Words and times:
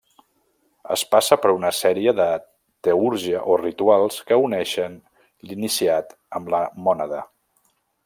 Es 0.95 1.03
passa 1.15 1.37
per 1.43 1.51
una 1.57 1.71
sèrie 1.79 2.13
de 2.21 2.27
teúrgia 2.89 3.43
o 3.53 3.59
rituals 3.63 4.19
que 4.31 4.41
uneixen 4.47 4.99
l'iniciat 5.51 6.21
amb 6.41 6.55
la 6.57 6.67
Mònada. 6.89 7.27